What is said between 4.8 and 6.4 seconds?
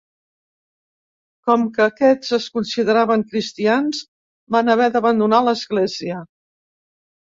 d'abandonar l'Església.